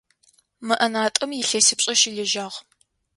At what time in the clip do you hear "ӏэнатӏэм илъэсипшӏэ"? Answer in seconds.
0.79-1.93